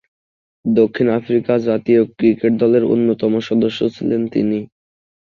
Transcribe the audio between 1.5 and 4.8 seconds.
জাতীয় ক্রিকেট দলের অন্যতম সদস্য ছিলেন তিনি।